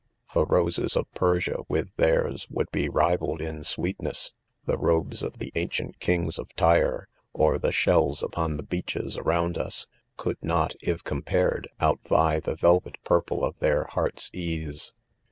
The 0.33 0.47
roses 0.47 0.97
of 0.97 1.11
Persia, 1.13 1.57
with 1.69 1.95
theirs 1.97 2.47
would; 2.49 2.71
be 2.71 2.89
rivalled 2.89 3.39
in 3.39 3.63
sweetness.— 3.63 4.33
The. 4.65 4.75
robes 4.75 5.21
of 5.21 5.37
the 5.37 5.51
ancient 5.53 5.99
kings! 5.99 6.39
of 6.39 6.49
Tyre, 6.55 7.07
or 7.33 7.59
the 7.59 7.71
shells 7.71 8.23
upon: 8.23 8.57
the 8.57 8.63
beaches 8.63 9.15
aroim|d 9.15 9.59
.'us,. 9.59 9.85
could 10.17 10.43
not, 10.43 10.73
if 10.81 11.03
/compared, 11.03 11.65
outvie 11.79 12.41
the 12.41 12.55
velvet 12.55 12.95
purple 13.03 13.45
of 13.45 13.59
"their 13.59 13.83
hearts 13.91 14.31
ease. 14.33 14.91